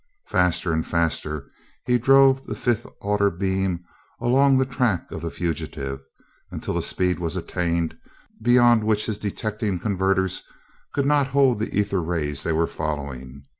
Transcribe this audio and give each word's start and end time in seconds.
Faster 0.25 0.73
and 0.73 0.83
faster 0.83 1.51
he 1.85 1.99
drove 1.99 2.47
that 2.47 2.55
fifth 2.57 2.87
order 3.01 3.29
beam 3.29 3.85
along 4.19 4.57
the 4.57 4.65
track 4.65 5.11
of 5.11 5.21
the 5.21 5.29
fugitive, 5.29 6.01
until 6.49 6.75
a 6.75 6.81
speed 6.81 7.19
was 7.19 7.35
attained 7.35 7.95
beyond 8.41 8.83
which 8.83 9.05
his 9.05 9.19
detecting 9.19 9.77
converters 9.77 10.41
could 10.91 11.05
not 11.05 11.27
hold 11.27 11.59
the 11.59 11.77
ether 11.79 12.01
rays 12.01 12.41
they 12.41 12.51
were 12.51 12.65
following. 12.65 13.43